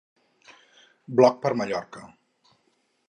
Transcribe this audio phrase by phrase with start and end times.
[1.19, 2.03] Bloc per Mallorca: